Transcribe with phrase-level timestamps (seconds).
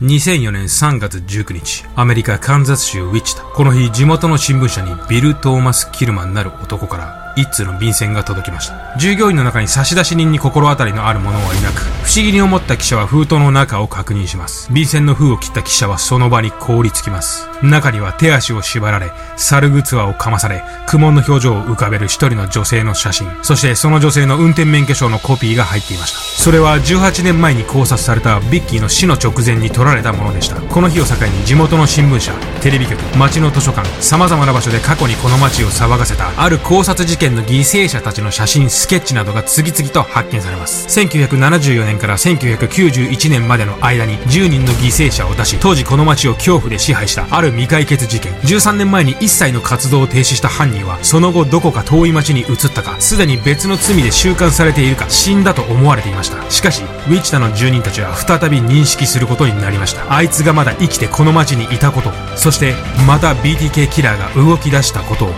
[0.00, 3.42] 2004年3月19日、アメリカカンザス州ウィチタ。
[3.42, 8.96] この日、地元の新聞社にビル・トーマス・キルマンなる男から、一通の便箋が届きました。
[8.98, 14.72] 従業員の中に差出人に心当たりのある者はいなく、不思議に思った記者は封筒の中を確認します。
[14.72, 17.48] 便箋の封を切った記者はその場に凍りつきます。
[17.62, 26.18] 中には手足を縛られ、猿グツワをかまされ、苦悶の表情を浮かべる一人の女性の写真、そしてその女性の運転免許証のコピーが入っていました。
[26.42, 30.56] それは18年前に考察されたビッキーの死の直前に撮られたものでした。
[30.60, 40.86] この日を境に地元の新聞社、テレビ局、町の図書館、様々な場所で過去にこの町を騒がせた、ある考察事件の犠牲者たちの写真、スケッチなどが次々と発見されます。
[41.00, 48.32] 1974年から1991年までの間に10人の犠牲者を出し、当時この町を恐怖で支配したある未解決事件。
[48.40, 56.50] 13年前に一切の活動を停止した犯人は、その後どこか遠い町に移ったか、すでに別の罪で収監されているか、死んだと思われていました。
[56.50, 60.12] しかし、ウィチタの住人たちは再び認識することになりました。
[60.12, 62.74] あいつがまだ生きてこの町にいたこと、そして
[63.06, 65.34] また BTK キラーが動き出したことを、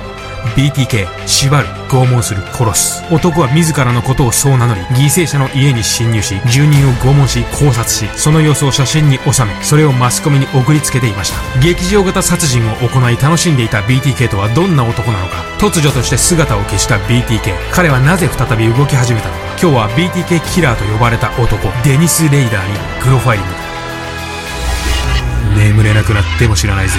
[0.57, 3.05] BTK、縛る、拷問する、殺す。
[3.11, 11.61] 男は自らのことをそう名乗り、犠牲者の家に侵入し、住人を拷問し、考察し、その様子を写真に収め、それをマスコミに送りつけていました。
[11.61, 17.55] 劇場型殺人を行い楽しんでいた BTK とはどんな男なのか、突如として姿を消した BTK。
[17.71, 19.42] 彼はなぜ再び動き始めたのか。
[19.63, 23.47] 今日は BTK キラーと呼ばれた男、デニス・レイダーにプロファイリン
[25.55, 26.99] グ眠れなくなっても知らないぜ。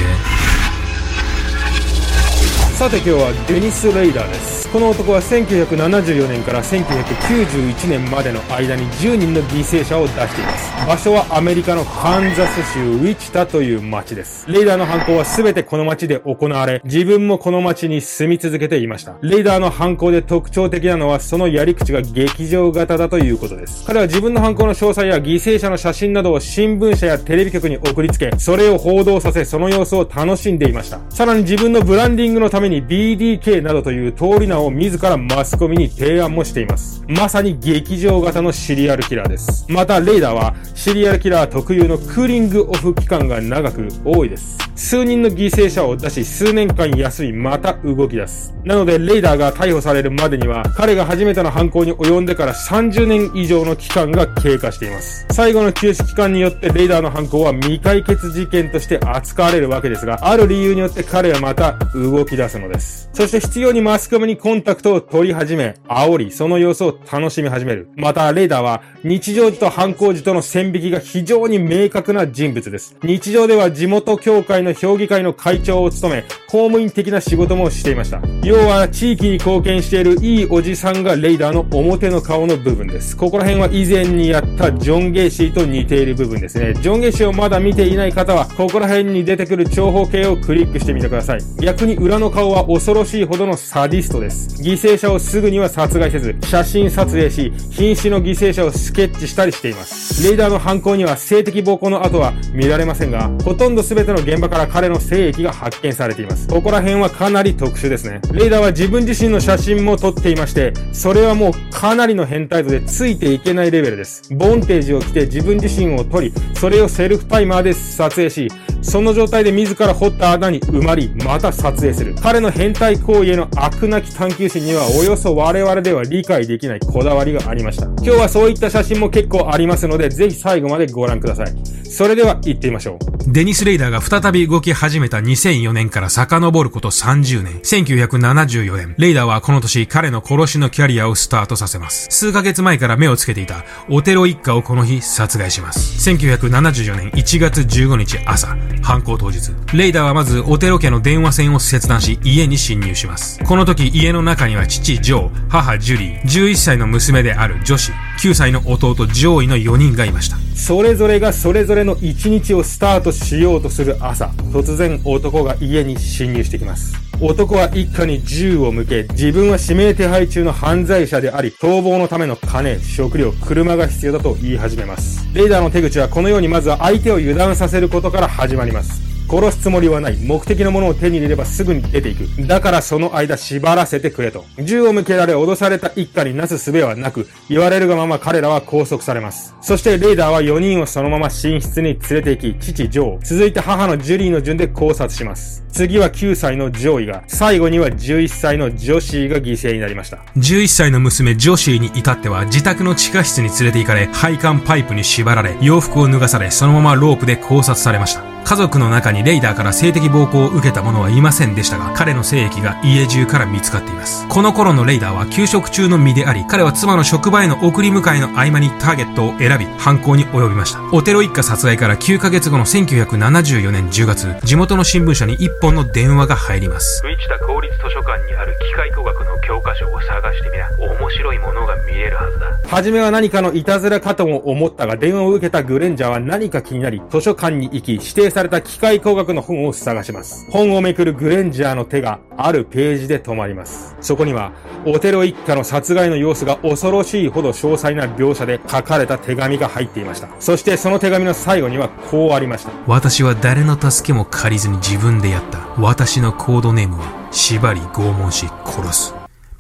[2.83, 4.69] さて今日はデニス・レイダーです。
[4.69, 10.87] この男は1974年から1991年までの間に10人の犠牲者を出しています。
[10.87, 14.51] 場所はアメリカのカンザス州ウィチタという町です。
[14.51, 19.15] レイダーの犯行は全てこの町で行われ自分もこの町に住み続けていました。
[19.21, 23.85] レイダーの犯行で特徴的なのはそのやり口が劇場型だということです。
[23.85, 30.99] 彼は自分の犯行の詳細や犠牲者の写真などを新聞社やテレビ局に送りつけそれを報道させその様子を楽しんでいました。
[31.09, 37.03] さらに自分のブランディングのために BDK などという通り名を自らマスコミに提案もしています。
[37.07, 39.65] まさに劇場型のシリアルキラーです。
[39.69, 44.57] また、レイダーはシリアルキラー特有のクーリングオフ期間が長く多いです。
[44.75, 48.53] 数人の犠牲者を出し、数年間休み、また動き出す。
[48.63, 55.27] なので、レイダーが逮捕されるまでには、彼が初めての犯行に及んでから30年以上の期間が経過しています。
[55.31, 63.09] 最後の休止期間によって、レイダーの犯行は未解決事件として扱われるわけですが、ある理由によって彼はまた動き出すのです。
[63.13, 67.89] そして必要にマスコミにコンタクトを取り始め、煽り、その様子を楽しみ始める。
[67.95, 72.95] また、レイダーは日常時と犯行時との線引きが非常に明確な人物です。
[73.03, 78.21] 日常では地元協会の評議会の会長を務め、公務員的な仕事もしていました。
[78.43, 83.17] 要は、地域に貢献しているいいおじさんがレイダーの表の顔の部分です。
[83.17, 86.73] ここら辺は以前にやったジョン・ゲイシーと似ている部分ですね。
[86.75, 91.39] ジョン・ゲイシーをまだ見ていない方は、ここら辺に出てくる長方形をクリックしてみてください。
[91.59, 94.61] 逆に裏の顔は恐ろしいほどのサディストです。
[94.61, 100.23] 犠牲者をすぐには殺害せず、写真撮影し、瀕死の犠牲者をスケッチしたりしています。
[100.23, 106.47] レイダーの犯行には性的暴行の跡は見られませんが、ほとんど全ての現場から彼の精液が発見されています。
[106.47, 108.21] ここら辺はかなり特殊ですね。
[108.31, 114.23] レーダーは自分自身の写真も撮っていまして、それはもうかなりの変態度でついていけないレベルです。
[114.31, 118.49] ボンテージを着て自分自身を撮り、それをセルフタイマーで撮影し、
[118.83, 122.13] その状態で自ら掘った穴に埋まり、また撮影する。
[122.21, 127.85] 彼の変態行為への悪なき探求心にはおよそ我々では理解できないこだわりがありました。
[127.85, 131.82] 今日はそういった写真も結構ありますので、ぜひ最後までご覧ください。
[131.93, 133.31] それでは行ってみましょう。
[133.31, 137.59] デニス・レイダーが再び動き始めた2004年から遡ること30年。
[137.59, 142.07] 1974年、レイダーはこの年彼の殺しのキャリアをスタートさせます。
[142.09, 146.09] 数ヶ月前から目をつけていたオテロ一家をこの日殺害します。
[146.09, 153.39] 1974年1月15日朝、犯行当日、レイダーはまずオテロ家の電話線を切断し家に侵入します。
[153.43, 160.42] この時家の中には父ジョー、母ジュリー、11歳の娘である女子、9歳の弟ジョーイの4人がいました。
[160.55, 166.95] それぞれがそれぞれの一日をスタートしようとする朝、突然男が家に侵入してきます。
[167.21, 175.27] 男は一家に銃を向け、自分は指名手配中の犯罪者であり、逃亡のための金、食料、車が必要だと言い始めます。
[175.33, 179.12] レーダーの手口はこのようにまずは相手を油断させることから始まります。
[179.33, 180.17] 殺すつもりはない。
[180.17, 182.27] 目的のものを手に入れればすぐに出ていく。
[182.45, 184.45] だからその間縛らせてくれと。
[184.59, 189.55] 銃を向けられ脅された一家になす術はなく、言われるがまま彼らは拘束されます。
[189.61, 195.63] そしてレイダーは4人をそのまま寝室に連れて行き、父ジョー、続いて母のジュリーの順で絞殺します。
[195.71, 200.17] 次は9歳のジョイが、最後には11歳のジョシーが犠牲になりました。
[200.37, 208.32] 11歳の娘ジョシーに至っては自宅の地下室に連れて行かれ、配管パイプに縛られ、洋服を脱がされ、そのままロープで絞殺されました。
[208.43, 214.27] 家族の中にレイダーから性的暴行を受けた者はいませんでしたが、彼の精液が家中から見つかっています。
[214.27, 220.81] この頃のレイダーは休職中の身であり、彼は妻の職場への送り迎えの合間にターゲットを選び、犯行に及びました。
[220.91, 227.01] オテロ一家殺害から9ヶ月後の1974年10月、地元の新聞社に一本の電話が入ります。
[227.05, 230.69] ウィチタ公立図書館にある機械工学の教科書を探してみな。
[230.79, 232.47] 面白いものが見えるはずだ。
[232.67, 240.45] 初めは何かのいたずらかとも思ったが、電話を受けたグレンジャーは何か気になり、図書館に行き、指定された機械工学の本を探します。
[240.51, 243.95] 本をめくるグレンジャーの手があるページで止まります。
[244.01, 244.51] そこには、
[244.85, 250.27] オテロ一家の殺害の様子が恐ろしいほど詳細な描写で書かれた手紙が入っていました。
[250.39, 252.71] そしてその手紙の最後にはこうありました。
[252.87, 255.59] 私は誰の助けも借りずに自分でやった。
[255.79, 259.15] 私のコードネームは、縛り拷問し殺す。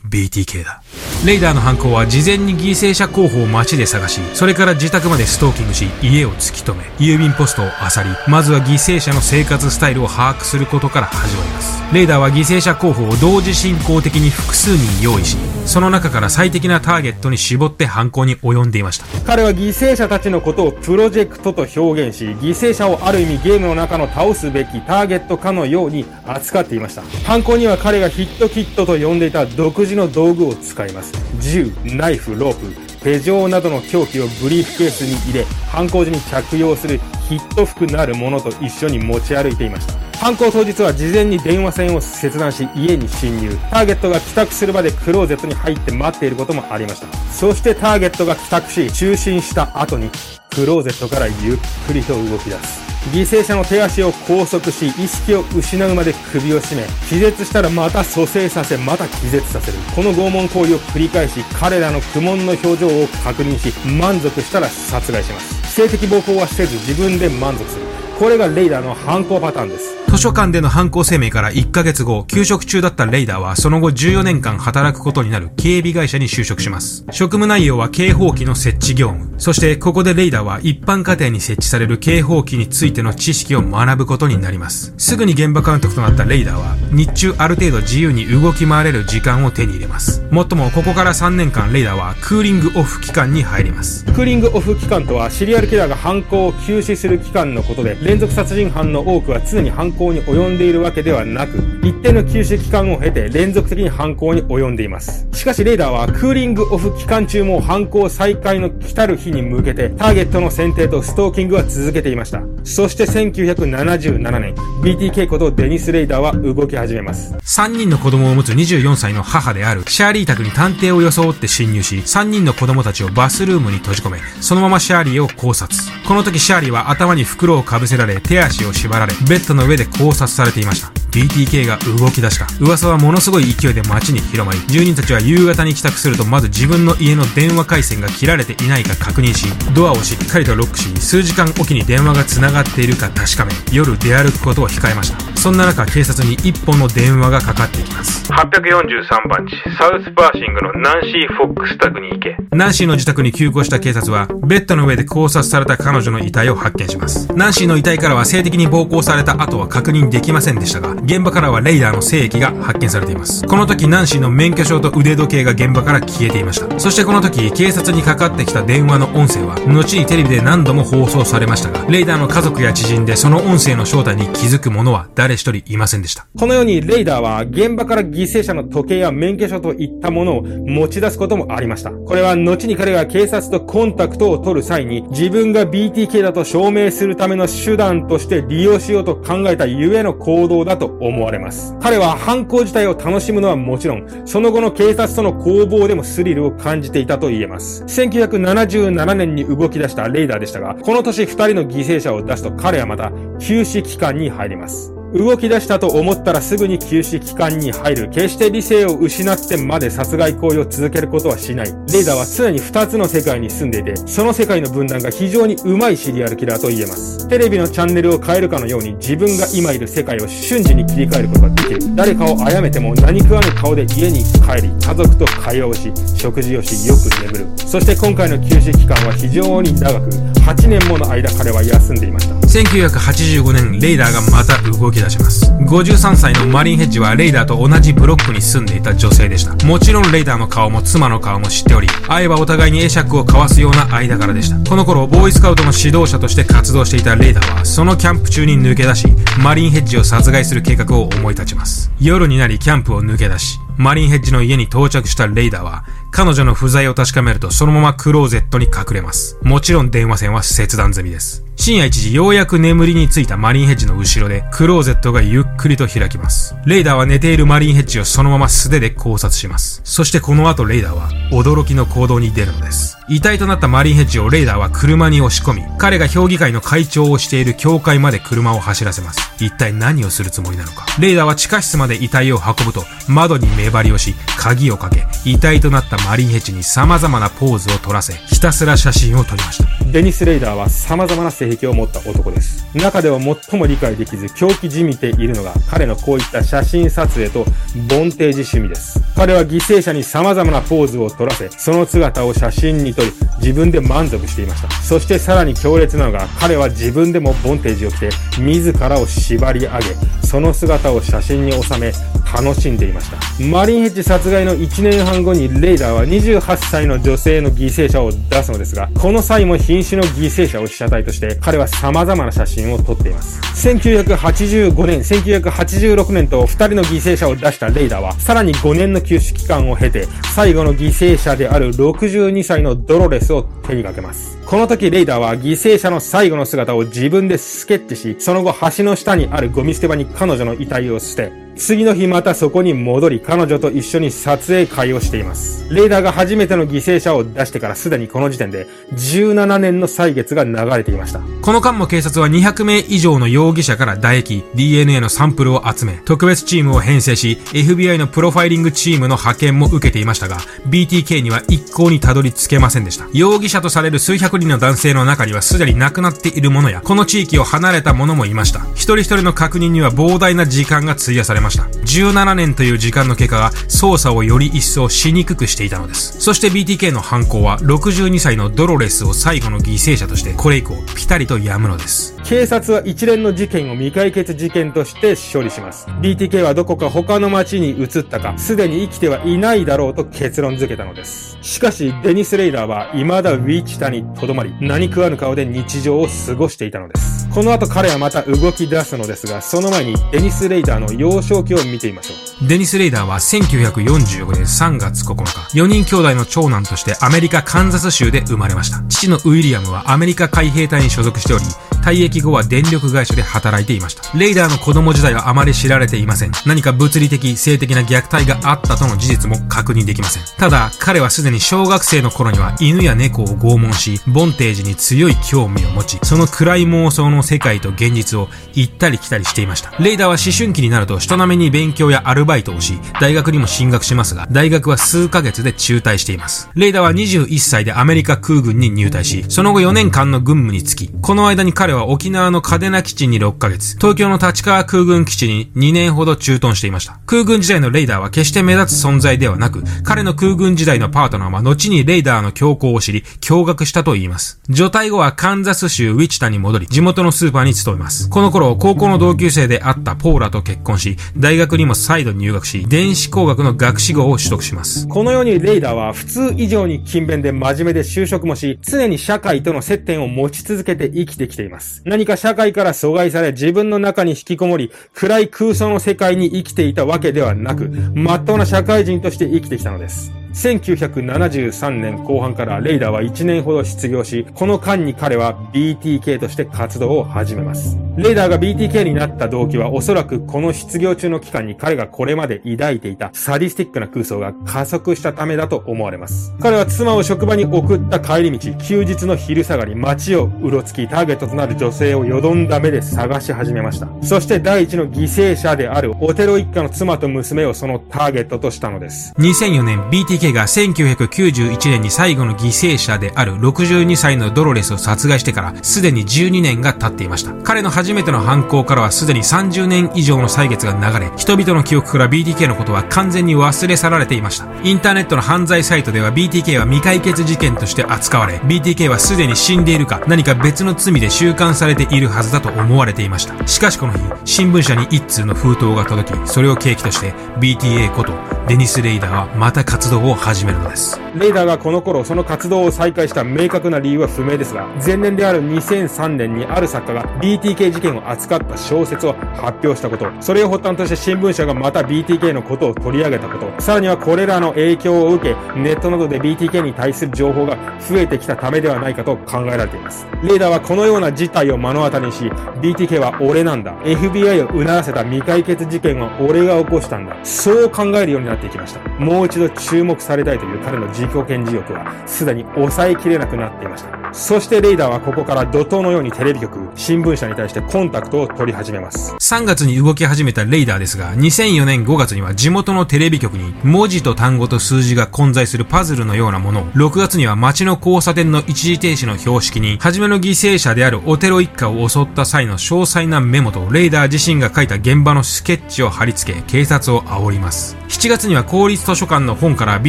[0.07, 0.82] BTK だ。
[1.25, 7.71] レイダーの犯行は事前に犠牲者候補を街で探し、それから自宅までストーキングし、家を突き止め、郵便ポストを漁
[8.03, 11.81] り、まずは犠牲者の生活スタイルを把握することから始まります。
[11.93, 19.05] レイダーは犠牲者候補を同時進行的に複数人用意し、その中から最適なターゲットに絞って犯行に及んでいました。
[19.25, 27.03] 彼は犠牲者たちのことをプロジェクトと表現し、犠牲者をある意味ゲームの中の倒すべきターゲットかのように扱っていました。
[27.25, 31.13] 犯行には彼がヒットキットと呼んでいた独自の道具を使います。
[31.39, 36.99] 銃、ナイフ、ロープ、手錠などの凶器をブリーフケースに入れ、犯行時に着用する
[37.29, 39.93] ヒット服なるものと一緒に持ち歩いていました。
[40.17, 43.57] 犯行当日は事前に電話線を切断し家に侵入。
[43.69, 47.07] ターゲットが帰宅するまでクローゼットに入って待っていることもありました。
[47.31, 50.09] そしてターゲットが帰宅し、就寝した後に
[50.55, 51.57] クローゼットからゆっ
[51.87, 52.92] くりと動き出す。
[53.11, 59.77] 犠牲者の手足を拘束し、意識を失うまで首を絞め、気絶したらまた蘇生させ、また気絶させる。
[59.95, 65.73] この拷問行為を繰り返し、彼らの苦悶の表情を確認し、満足したら殺害します。
[65.73, 67.92] 性的暴行はせず自分で満足する。
[68.19, 70.03] これがレイダーの犯行パターンです。
[70.13, 77.03] 図書館での犯行声明から1ヶ月後、休職中だったレイダーはその後14年間働くことになる警備会社に就職します。
[77.09, 79.33] 職務内容は警報器の設置業務。
[79.39, 84.93] そしてここでレイダーは一般家庭に設置される警報器についての知識を学ぶことになります。
[84.99, 90.23] すぐに現場監督となったレイダーは日中ある程度自由に動き回れる時間を手に入れます。
[90.29, 94.05] もっともここから3年間レイダーはクーリングオフ期間に入ります。
[94.05, 105.25] クーリングオフ期間とはシリアルキラーが犯行を休止する期間のことで連続殺人犯の多くは常に犯行に及んでいるわけではなく、一定の休止期間を経て連続的に犯行に及んでいます。
[105.31, 112.41] しかしレイダーはクーリングオフ期間中も犯行再開の来たる日に向けてターゲットの選定とストーキングは続けていました。
[112.65, 117.33] そして1977年、BTK ことデニス・レイダーは動き始めます。
[117.35, 125.79] 3人の子供を持つ24歳の母であるシャーリー宅に探偵を装って侵入し、3人の子供たちをバスルームに閉じ込め、そのままシャーリーを絞殺。
[126.07, 130.91] この時シャーリーは頭に袋をかぶせせられ、手足を縛られ、ベッドの上で絞殺されていました。
[131.11, 132.47] BTK が動き出した。
[132.59, 145.32] 噂はものすごい勢いで街に広まり、住人たちは夕方に帰宅するとまず自分の家の電話回線が切られていないか確認し、ドアをしっかりとロックし、数時間おきに電話が繋がっているか確かめ、夜出歩くことを控えました。
[145.43, 148.31] そんな中、警察に一本の電話がかかってきます。
[148.31, 152.37] 843番地、サウスパーシングのナンシー・フォックス宅に行け。
[152.51, 157.27] ナンシーの自宅に急行した警察は、ベッドの上で絞殺された彼女の遺体を発見します。
[157.35, 163.45] ナンシーの遺体からは性的に暴行された跡は確認できませんでしたが、現場からはレイダーの精液が発見されています。
[163.45, 166.79] この時、ナンシーの免許証と腕時計が現場から消えていました。
[166.79, 176.27] そしてこの時、警察にかかってきた電話の音声は、後にテレビで何度も放送されましたが、レイダーの家族や知人でその音声の正体に気づく者は誰一人いませんでした。
[176.37, 181.91] このように、レイダーは現場から犠牲者の時計や免許証といったものを持ち出すこともありました。
[181.91, 191.75] これは後に彼が警察とコンタクトを取る際に、自分が BTK だと証明するための手段として利用しようと考えたゆえの行動だと思われます。
[191.81, 197.83] 彼は犯行自体を楽しむのはもちろん、その後の警察との攻防でもスリルを感じていたと言えます。
[197.85, 204.92] 1977年に動き出したレイダーでしたが、この年二人の犠牲者を出すと彼はまた休止期間に入ります。
[205.13, 208.09] 動き出したと思ったらすぐに休止期間に入る。
[208.09, 211.67] 決して理性を失ってまで殺害行為を続けることはしない。
[211.93, 217.27] レイダーは常に2つの世界に住んでいて、その世界の分断が非常に上手いシリアルキラーと言えます。
[217.27, 221.95] テレビのチャンネルを変えるかのように自分が今いる世界を瞬時に切り替えることができる。
[221.95, 227.47] 誰かを殺めても何食わぬ顔で家に帰り、家族と会話をし、食事をし、よく眠る。
[227.57, 232.35] そして今回の休止期間は非常に長く、8年もの間彼は休んでいました。
[232.35, 235.51] 1985年、レイダーがまた動き出します。
[235.51, 239.53] 53歳のマリンヘッジはレイダーと同じブロックに住んでいた女性でした。
[239.65, 244.69] もちろんレイダーの顔も妻の顔も知っており、会えばお互いに会釈を交わすような間柄でした。
[244.69, 249.07] この頃、ボーイスカウトの指導者として活動していたレイダーは、そのキャンプ中に抜け出し、
[249.41, 251.91] マリンヘッジを殺害する計画を思い立ちます。
[251.99, 259.37] 夜になりキャンプを抜け出し、マリンヘッジの家に到着したレイダーは、彼女の不在を確かめるとそのままクローゼットに隠れます。
[259.41, 261.43] もちろん電話線は切断済みです。
[261.55, 266.55] 深夜1時ようやく眠りについたマリンヘッジの後ろでクローゼットがゆっくりと開きます。
[266.65, 269.81] レイダーは寝ているマリンヘッジをそのまま素手で考察します。
[269.83, 272.97] そしてこの後レイダーは驚きの行動に出るのです。
[273.09, 279.19] 遺体となったマリンヘッジをレイダーは車に押し込み、彼が評議会の会長をしている教会まで車を走らせます。
[279.39, 280.85] 一体何をするつもりなのか。
[280.99, 289.83] レイダーは地下室まで遺体を運ぶと窓に目張りをし、鍵をかけ、遺体となったマリンヘッジに様々なポーズを撮らせ、ひたすら写真を撮りました。
[289.91, 292.65] デニス・レイダーは様々な性癖を持った男です。
[292.73, 297.45] 中では最も理解できず狂気じみているのが彼のこういった写真撮影と
[297.89, 298.99] ボンテージ趣味です。
[299.15, 304.69] 彼は犠牲者に様々なポーズを撮らせ、その姿を写真に撮り、自分で満足していました。
[304.81, 308.09] そしてさらに強烈なのが、彼は自分でもボンテージを着て、
[308.39, 309.79] 自らを縛り上げ、
[310.25, 311.91] その姿を写真に収め、
[312.33, 313.17] 楽しんでいました。
[313.43, 323.39] マリンヘッジ殺害の1年半後にレイダーは28歳の女性の犠牲者を出すのですが、この際も瀕死の犠牲者を被写体として、彼は様々な写真を撮っています。
[323.69, 334.37] 1985年、1986年と2人の犠牲者を出したレイダーは、さらに5年の休止期間を経て、最後の犠牲者である62歳のドロレスを手にかけます。
[334.45, 345.65] この時レイダーは犠牲者の最後の姿を自分でスケッチし、その後橋の下にあるゴミ捨て場に彼女の遺体を捨て、次の日またそこに戻り、彼女と一緒に撮影会をしています。
[345.69, 351.21] レーダーが初めての犠牲者を出してからすでにこの時点で17年の歳月が流れていました。
[351.41, 363.05] この間も警察は200名以上の容疑者から唾液、DNA のサンプルを集め、特別チームを編成し、FBI のプロファイリングチームの派遣も受けていましたが、BTK には一向にたどり着けませんでした。
[363.13, 368.61] 容疑者とされる数百の男性の中にはすでに亡くなっている者や、この地域を離れた者もいました。
[368.73, 371.63] 一人一人の確認には膨大な時間が費やされました。
[371.63, 376.19] 17年という時間の経過が捜査をより一層しにくくしていたのです。
[376.19, 382.15] そして BTK の犯行は62歳のドロレスを最後の犠牲者としてこれ以降ピタリと止むのです。
[382.33, 385.85] 警察は一連の事件を未解決事件として処理します。
[386.01, 391.37] BTK はどこか他の町に移ったか、すでに生きてはいないだろうと結論付けたのです。
[391.43, 397.29] しかし、デニス・レイダーは未だウィーチタに留まり、何食わぬ顔で日常を過ごしていたのです。
[397.29, 402.13] この後彼はまた動き出すのですが、その前にデニス・レイダーの幼少期を見てみましょ
[402.43, 402.47] う。
[402.47, 408.83] デニス・レイダーは1945年3月9日、4人兄弟の長男としてアメリカ・カンザス州で生まれました。
[408.89, 411.43] 父のウィリアムはアメリカ海兵隊に所属しており、
[411.83, 414.17] 退役後は電力会社で働いていました。
[414.17, 416.31] レイダーの子供時代はあまり知られていません。
[416.45, 420.23] 何か物理的、性的な虐待があったとの事実も確認できません。
[420.37, 429.73] ただ、彼はすでに小学生の頃には犬や猫を拷問し、ボンテージに強い興味を持ち、その暗い妄想の世界と現実を行ったり来たりしていました。
[429.79, 436.49] レイダーは思春期になると人並みに勉強やアルバイトをし、大学にも進学しますが、大学は数ヶ月で中退しています。
[436.55, 446.99] レイダーは21歳でアメリカ空軍に入隊し、その後4年間の軍務に就き、この間に彼は沖縄の嘉手納基地に6ヶ月、東京の立川空軍基地に2年ほど駐屯していました。
[447.05, 454.39] 空軍時代のレイダーは決して目立つ存在ではなく、彼の空軍時代のパートナーは後にレイダーの強行を知り、驚愕したと言います。
[454.49, 458.09] 除隊後はカンザス州ウィチタに戻り、地元のスーパーに勤めます。
[458.09, 464.87] この頃、高校の同級生であったポーラと結婚し、大学にも再度入学し、電子工学の学士号を取得します。
[464.87, 471.62] このようにレイダーは普通以上に勤勉で真面目で就職もし、常に社会との接点を持ち続けて生きてきています。
[471.85, 480.22] 何か社会から阻害され自分の中に引きこもり、暗い空想の世界に生きていたわけではなく、まっとうな社会人として生きてきたのです。
[480.33, 487.77] 1973年後半からレイダーは1年ほど失業し、この間に彼は BTK として活動を始めます。
[487.95, 496.33] レーダーが BTK になった動機はおそらくこの失業中の期間に彼がこれまで抱いていたサディスティックな空想が加速したためだと思われます。
[496.39, 503.87] 彼は妻を職場に送った帰り道、休日の昼下がり、街をうろつき、ターゲットとなる女性をよどんだ目で探し始めました。
[504.01, 509.13] そして第一の犠牲者であるオテロ一家の妻と娘をそのターゲットとしたのです。
[509.19, 517.33] 2004年、BTK が1991年に最後の犠牲者である62歳のドロレスを殺害してからすでに12年が経っていました。
[517.43, 524.45] 彼の初めての犯行からはすでに30年以上の歳月が流れ、人々の記憶から BTK のことは完全に忘れ去られていました。
[524.63, 533.47] インターネットの犯罪サイトでは BTK は未解決事件として扱われ、BTK はすでに死んでいるか何か別の罪で収監されているはずだと思われていました。
[533.47, 538.13] しかしこの日、新聞社に一通の封筒が届き、それを契機として BTA こと
[538.47, 540.99] デニス・レイダーはまた活動を始めるのです。
[541.15, 560.07] レイダーがこの頃その活動を再開した明確な理由は不明ですが、前年である2003年にある作家が BTK 事件を扱った小説を発表したこと、それを発端として新聞社がまた BTK のことを取り上げたこと、さらにはこれらの影響を受け、ネットなどで BTK に対する情報が増えてきたためではないかと考えられています。
[560.23, 562.25] レーダーはこのような事態を目の当たりにし、
[562.61, 563.73] BTK は俺なんだ。
[563.83, 567.15] FBI をうならせた未解決事件は俺が起こしたんだ。
[567.23, 568.79] そう考えるようになっていきました。
[568.99, 574.03] もう一度注目されたいという彼の自己顕示欲は、すでに抑えきれなくなっていました。
[574.13, 579.15] そしてレイダーはここから怒涛のようにテレビ局、新聞社に対してコンタクトを取り始めます。
[579.15, 597.75] 3月に動き始めたレイダーですが、2004年5月には地元のテレビ局に文字と単語と数字が混在するパズルのようなものを、6月には街の交差点の一時停止の標識に、初めの犠牲者であるオテロ一家を襲った際の詳細なメモと、レイダー自身が書いた現場のスケッチを貼り付け、警察を煽ります。
[597.89, 599.79] 7月には公立図書館の本から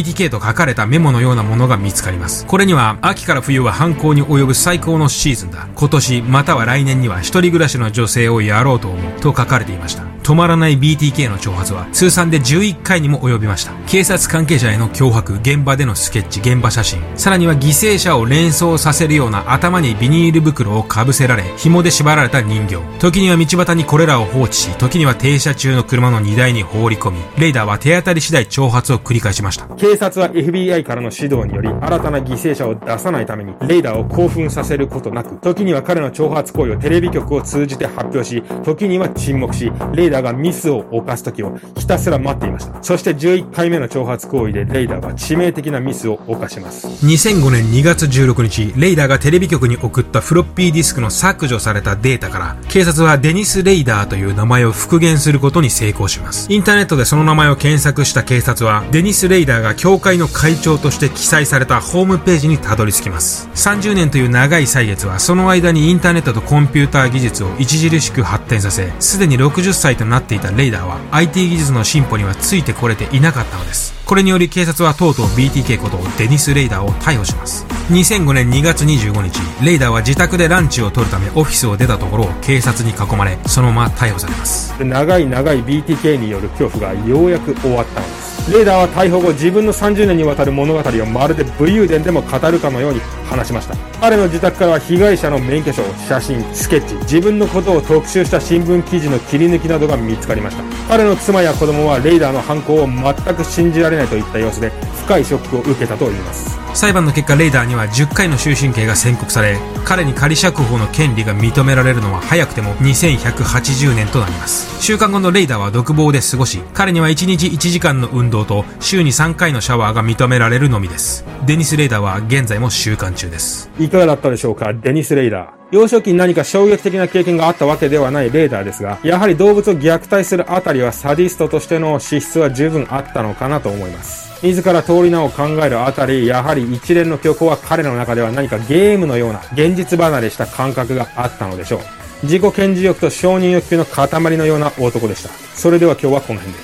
[0.00, 2.46] BTK と書かれたメモのようなものが見つかります。
[2.46, 5.68] これには、秋から冬は犯行に及ぶ最高のシーズンだ。
[5.74, 9.20] 今年、または来年には一人暮らしの女性をやろうと思う。
[9.20, 10.09] と書かれていました。
[10.30, 13.72] 止まらない BTK の挑発は通算で11回にも及びました。
[13.88, 22.78] 警察関係者への脅迫、現場でのスケッチ、現場写真、さらには犠牲者を連想させるような頭にビニール袋をかぶせられ、紐で縛られた人形。
[23.00, 29.66] 時には道端にこれらを放置し、時には停車中の車の荷台に放り込み、レーダーは手当たり次第挑発を繰り返しました。
[29.74, 42.82] 警察は FBI からの指導により、新たな犠牲者を出さないために、レーダーを興奮させることなく、時には彼の挑発行為をテレビ局を通じて発表し、時には沈黙し、レーダーダーがミスを犯す時をひたすら待っていました。
[42.82, 46.86] そして11回目の挑発行為でレイダーは致命的なミスを犯します。
[47.04, 56.46] 2005年2月16日、レイダーがテレビ局に送ったフロッピーディスクの削除されたデータから、警察はデニス・レイダーという名前を復元することに成功します。
[56.50, 63.48] インターネットでその名前を検索した警察は、デニス・レイダーが協会の会長として記載されたホームページにたどり着きます。
[63.54, 73.99] 30年という長い歳月は、その間にインターネットとコンピューター技術を著しく発展させ、すでに60歳となっていたレイダーは IT 技術の進歩にはついてこれていなかったのです。
[74.10, 77.64] これにより警察はとうとう BTK ことデニス・レイダーを逮捕します。
[77.92, 84.74] 2005年2月25日、レイダーは自宅でランチを取るためオフィスを出たところを警察に囲まれ、そのまま逮捕されます。
[84.84, 88.30] 長い長い BTK による恐怖がようやく終わったのです。
[88.48, 104.70] レーダーは逮捕後自分の30年にわたる物語をまるで武勇伝でも語るかのように話しました彼の自宅からは被害者の免許証写真スケッチ自分のことを特集した新聞記事の切り抜きなどが見つかりました彼の妻や子供はレイダーの犯行を全く信じられないといった様子で
[105.04, 134.30] 深いショックを受けたといいます裁判の結果レイダーには10回の終身刑が宣告され彼に仮釈放の権利が認められるのは早くても2180年となります週間後のレイダーは独房で過ごし彼には1日1時間の運動と週に3回のシャワーが認められるのみですデニス・レイダーは現在も収監中ですいかがだったでしょうかデニス・レイダー幼少期に何か衝撃的な経験があったわけではないレーダーですが、やはり動物を虐待するあたりはサディストとしての資質は十分あったのかなと思います。
[134.44, 141.80] 自ら通り名を考えるあたり、やはり一連の曲は彼の中では何かゲームのような現実離れした感覚があったのでしょう。
[142.24, 145.28] 自己顕示欲と承認欲求の塊のような男でした。
[145.54, 146.58] それでは今日はこの辺で。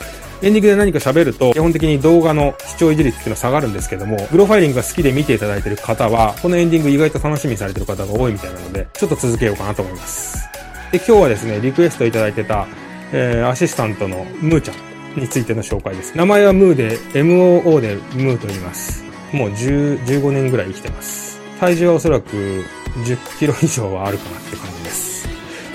[0.00, 0.05] うん。
[0.42, 10.48] エンディングで何か喋ると、基本的に動画の視聴維持率っていうのは下がるんですけども、グロファイリングが好きで見ていただいてる方は、このエンディング意外と楽しみにされてる方が多いみたいなので、ちょっと続けようかなと思います。
[10.92, 12.66] で、今日はですね、リクエストいただいてた、
[13.12, 14.86] えー、アシスタントのムーちゃん。
[15.16, 16.16] についての紹介です。
[16.16, 19.04] 名前はムーで、MOO でムーと言います。
[19.32, 21.40] もう10 15年ぐらい生きてます。
[21.58, 22.64] 体重はおそらく
[23.04, 25.05] 10キロ以上はあるかなって感じです。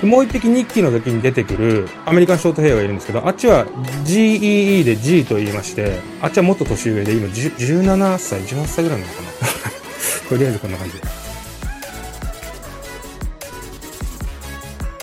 [0.02, 3.66] もう一匹日記の時に出てくるアメリカンショートヘアがいるんですけど、あっちは
[4.04, 9.28] GEE で G と言いまして、あっちはもっと年上で今17歳、18歳ぐらいなのかな
[10.28, 11.21] とりあえずこんな感じで。